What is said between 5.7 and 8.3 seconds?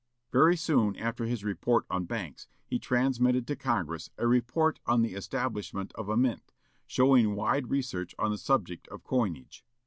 of a mint, showing wide research